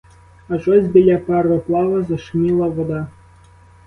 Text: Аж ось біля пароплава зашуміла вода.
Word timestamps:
Аж 0.49 0.67
ось 0.67 0.85
біля 0.85 1.17
пароплава 1.17 2.01
зашуміла 2.03 2.67
вода. 2.67 3.07